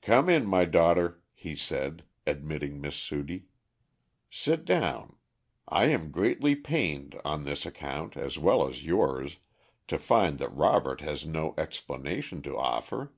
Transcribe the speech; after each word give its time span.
"Come 0.00 0.28
in 0.28 0.46
my 0.46 0.64
daughter," 0.64 1.20
he 1.34 1.56
said, 1.56 2.04
admitting 2.24 2.80
Miss 2.80 2.94
Sudie. 2.94 3.46
"Sit 4.30 4.64
down. 4.64 5.16
I 5.66 5.86
am 5.86 6.12
greatly 6.12 6.54
pained, 6.54 7.20
on 7.24 7.44
his 7.44 7.66
account 7.66 8.16
as 8.16 8.38
well 8.38 8.68
as 8.68 8.86
yours, 8.86 9.38
to 9.88 9.98
find 9.98 10.38
that 10.38 10.54
Robert 10.54 11.00
has 11.00 11.26
no 11.26 11.52
explanation 11.58 12.42
to 12.42 12.56
offer. 12.56 13.12